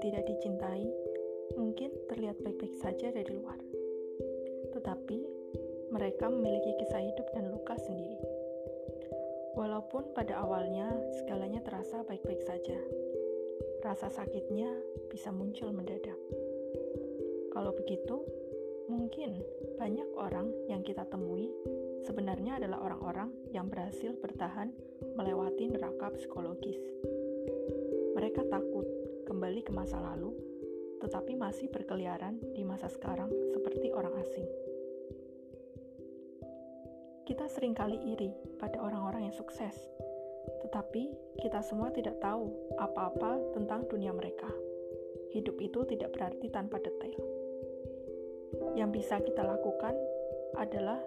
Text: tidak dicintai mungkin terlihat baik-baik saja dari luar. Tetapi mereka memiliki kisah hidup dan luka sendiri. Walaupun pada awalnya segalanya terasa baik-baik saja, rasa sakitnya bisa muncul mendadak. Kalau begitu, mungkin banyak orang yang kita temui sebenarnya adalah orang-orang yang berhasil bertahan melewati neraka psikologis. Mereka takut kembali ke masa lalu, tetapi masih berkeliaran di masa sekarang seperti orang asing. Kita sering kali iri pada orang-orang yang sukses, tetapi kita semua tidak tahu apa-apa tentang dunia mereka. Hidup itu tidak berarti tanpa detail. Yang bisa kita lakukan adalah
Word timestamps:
tidak 0.00 0.24
dicintai 0.26 0.88
mungkin 1.54 1.92
terlihat 2.08 2.40
baik-baik 2.40 2.74
saja 2.80 3.12
dari 3.12 3.28
luar. 3.30 3.60
Tetapi 4.72 5.18
mereka 5.92 6.32
memiliki 6.32 6.72
kisah 6.80 7.04
hidup 7.04 7.28
dan 7.36 7.52
luka 7.52 7.76
sendiri. 7.76 8.18
Walaupun 9.54 10.16
pada 10.16 10.40
awalnya 10.40 10.88
segalanya 11.20 11.60
terasa 11.60 12.00
baik-baik 12.02 12.40
saja, 12.40 12.78
rasa 13.84 14.08
sakitnya 14.08 14.72
bisa 15.12 15.28
muncul 15.30 15.68
mendadak. 15.68 16.16
Kalau 17.52 17.76
begitu, 17.76 18.24
mungkin 18.88 19.44
banyak 19.76 20.08
orang 20.16 20.48
yang 20.66 20.80
kita 20.80 21.04
temui 21.12 21.52
sebenarnya 22.08 22.56
adalah 22.56 22.82
orang-orang 22.88 23.30
yang 23.52 23.68
berhasil 23.68 24.16
bertahan 24.16 24.72
melewati 25.14 25.68
neraka 25.68 26.08
psikologis. 26.16 26.80
Mereka 28.20 28.52
takut 28.52 28.84
kembali 29.24 29.64
ke 29.64 29.72
masa 29.72 29.96
lalu, 29.96 30.36
tetapi 31.00 31.40
masih 31.40 31.72
berkeliaran 31.72 32.36
di 32.52 32.60
masa 32.68 32.92
sekarang 32.92 33.32
seperti 33.48 33.88
orang 33.96 34.12
asing. 34.20 34.44
Kita 37.24 37.48
sering 37.48 37.72
kali 37.72 37.96
iri 38.12 38.28
pada 38.60 38.76
orang-orang 38.76 39.24
yang 39.24 39.32
sukses, 39.32 39.72
tetapi 40.60 41.08
kita 41.40 41.64
semua 41.64 41.88
tidak 41.96 42.20
tahu 42.20 42.52
apa-apa 42.76 43.40
tentang 43.56 43.88
dunia 43.88 44.12
mereka. 44.12 44.52
Hidup 45.32 45.56
itu 45.56 45.88
tidak 45.88 46.12
berarti 46.12 46.52
tanpa 46.52 46.76
detail. 46.76 47.24
Yang 48.76 49.00
bisa 49.00 49.16
kita 49.24 49.48
lakukan 49.48 49.96
adalah 50.60 51.00